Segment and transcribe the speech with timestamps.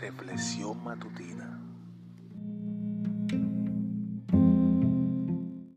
[0.00, 1.55] Reflexión matutina.